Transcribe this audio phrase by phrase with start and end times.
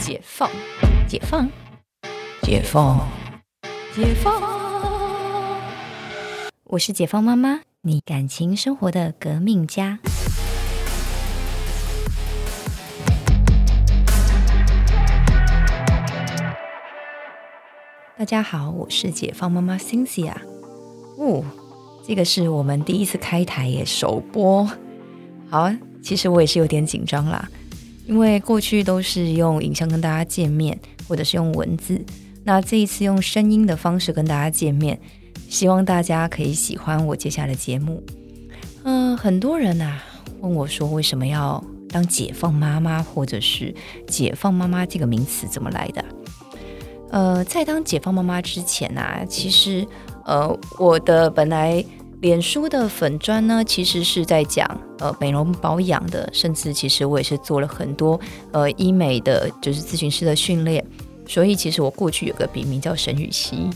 [0.00, 0.50] 解放，
[1.06, 1.46] 解放，
[2.40, 3.06] 解放，
[3.94, 4.42] 解放。
[6.64, 9.98] 我是解放妈妈，你感情生活的革命家。
[18.16, 20.32] 大家好，我是解放妈妈 Cynthia。
[21.18, 21.44] 哦，
[22.06, 24.66] 这个是我们第一次开台耶，首播。
[25.50, 25.70] 好，
[26.02, 27.46] 其实我也是有点紧张啦。
[28.10, 32.04] 因为过去都是用影像跟大家见面，或者是用文字，
[32.42, 35.00] 那这一次用声音的方式跟大家见面，
[35.48, 38.02] 希望大家可以喜欢我接下来的节目。
[38.82, 40.02] 嗯，很多人啊
[40.40, 43.72] 问我说，为什么要当解放妈妈，或者是
[44.08, 46.04] 解放妈妈这个名词怎么来的？
[47.12, 49.86] 呃，在当解放妈妈之前啊，其实
[50.24, 51.84] 呃，我的本来。
[52.20, 58.20] 脸书的粉砖呢，其实是在讲呃美容保养的，甚至其实我也是做了很多
[58.52, 60.84] 呃医美的，就是咨询师的训练。
[61.26, 63.70] 所以其实我过去有个笔名叫沈雨熙，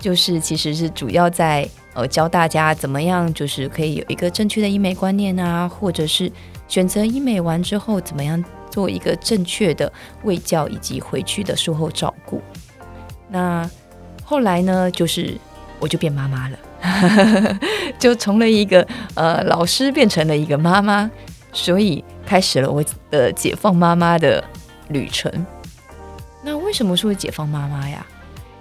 [0.00, 6.32] 就是其实是主要在呃教大家怎么样，就是可以有一个正确的医美观念啊，或者是
[6.66, 9.92] 选择医美完之后怎么样做一个正确的
[10.24, 12.42] 卫教以及回去的术后照顾。
[13.28, 13.70] 那
[14.24, 15.38] 后来呢，就是
[15.78, 16.58] 我就变妈妈了。
[17.98, 21.10] 就从了一个呃老师变成了一个妈妈，
[21.52, 24.42] 所以开始了我的解放妈妈的
[24.88, 25.32] 旅程。
[26.42, 28.06] 那为什么说解放妈妈呀？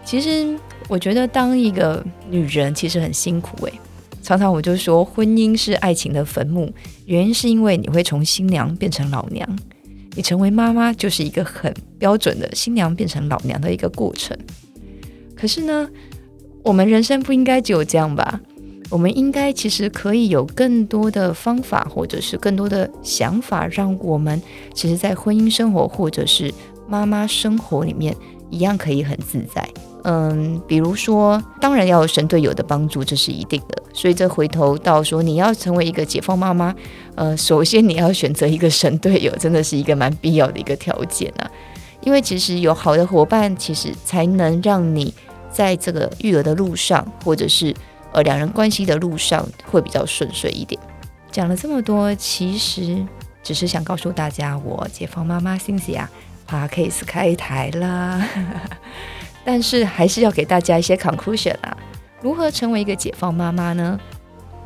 [0.05, 0.57] 其实
[0.87, 3.73] 我觉得当一个女人其实很辛苦诶。
[4.21, 6.73] 常常我就说婚姻是爱情的坟墓，
[7.05, 9.45] 原因是因为你会从新娘变成老娘，
[10.15, 14.37] 你成为妈妈就是一个很标准的新娘变成老娘的一个过程。
[15.35, 15.89] 可是呢？
[16.63, 18.39] 我们人生不应该只有这样吧？
[18.89, 24.41] 我们应该其实可以有更多的方法，或者是更多的想法，让我们
[24.73, 26.53] 其实，在婚姻生活或者是
[26.87, 28.15] 妈妈生活里面，
[28.49, 29.67] 一样可以很自在。
[30.03, 33.81] 嗯，比如说，当然要有神队友的帮助，这是一定的。
[33.93, 36.73] 所以，这回头到说，你要成为一个解放妈妈，
[37.15, 41.49] 呃，首先你要选择一个神队友，真的是一个蛮必要的一个条件啊。
[42.01, 45.13] 因为其实有好的伙伴，其实才能让你。
[45.53, 47.73] 在这个育儿的路上，或者是
[48.11, 50.81] 呃两人关系的路上，会比较顺遂一点。
[51.31, 53.05] 讲了这么多，其实
[53.43, 56.07] 只是想告诉大家，我解放妈妈 Cynthia
[56.49, 58.27] Podcast 开台啦。
[59.45, 61.77] 但是还是要给大家一些 conclusion 啊。
[62.21, 63.99] 如何成为一个解放妈妈呢？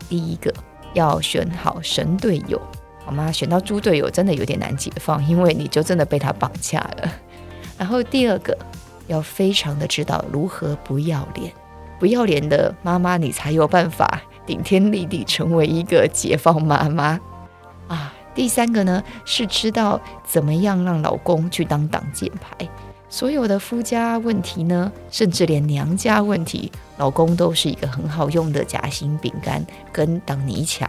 [0.07, 0.53] 第一个
[0.93, 2.61] 要选好神队友，
[3.03, 3.31] 好吗？
[3.31, 7.11] 选到猪队友真的有点难解放，因为你就真的被他绑架了。
[7.77, 8.57] 然后第二个。
[9.07, 11.51] 要非常的知道如何不要脸，
[11.99, 17.19] 不要脸的妈妈，你才有办法顶天立地成为一个解放妈妈
[17.87, 18.13] 啊！
[18.35, 22.69] 第三个呢，是知道怎么样让老公去当挡箭牌。
[23.09, 30.87] 所有的夫家问题呢，甚至连娘家问题，老公都是一个很好用的夹心饼干跟挡泥墙，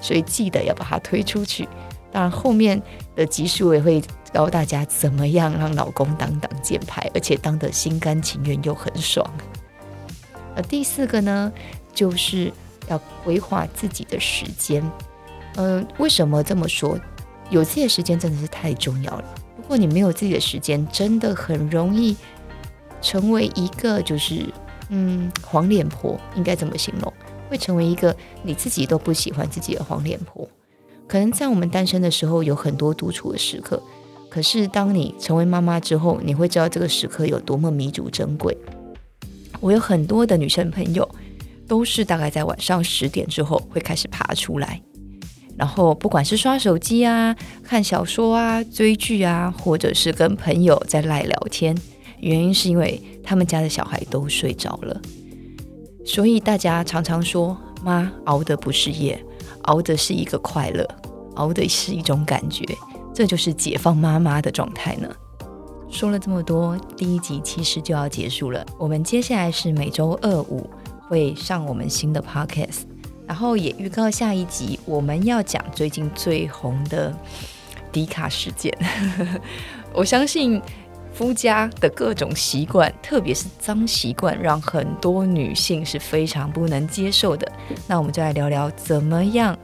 [0.00, 1.68] 所以记得要把它推出去。
[2.12, 2.82] 当然，后面
[3.14, 9.28] 的集数也会教大家怎么样让老公当挡箭牌，而且当得心甘情愿又很爽。
[10.54, 11.52] 呃，第四个呢，
[11.92, 12.52] 就是
[12.88, 14.82] 要规划自己的时间。
[15.56, 16.98] 嗯，为什么这么说？
[17.50, 19.24] 有自己的时间真的是太重要了。
[19.56, 22.16] 如果你没有自己的时间，真的很容易
[23.02, 24.46] 成为一个就是
[24.88, 27.12] 嗯黄脸婆，应该怎么形容？
[27.48, 30.48] 会成为一个你自己都不喜欢自己的黄脸婆。
[31.08, 33.82] 可能在我们单身的时候有很多独处的时刻，
[34.30, 38.56] 可是当你成为妈妈之后，你会知道这个时刻有多么弥足珍贵。
[39.60, 41.06] 我有很多的女生朋友，
[41.66, 44.80] 都是大概在晚上十点之后会开始爬出来，
[45.56, 51.76] 然后不管是刷手机啊、看小说啊、追剧啊，或者是跟朋友在赖聊天，
[52.20, 55.02] 原因是因为他们家的小孩都睡着了。
[56.06, 57.54] 所以大家常常说，
[57.84, 59.22] 妈熬的不是夜。
[59.64, 60.88] 熬的是一个快乐，
[61.34, 62.64] 熬的是一种感觉，
[63.20, 65.06] 这就是解放妈妈的状态呢。
[65.90, 68.64] 说了这么多，第一集其实就要结束了。
[68.78, 70.70] 我们接下来是每周二五
[71.06, 72.84] 会上我们新的 podcast，
[73.26, 77.14] 然后也预告下一集我们要讲最近最红的
[77.92, 78.74] 迪卡事件。
[79.92, 80.58] 我相信
[81.12, 87.46] 夫家的各种习惯，特别是脏习惯，让很多女性是非常不能接受的。
[87.86, 89.54] 那我们就来聊聊怎么样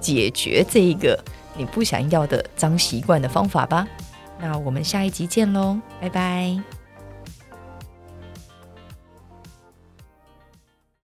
[0.00, 1.22] 解决这一个
[1.58, 3.86] 你不想要的脏习惯的方法吧。
[4.40, 6.77] 那我们下一集见喽，拜拜。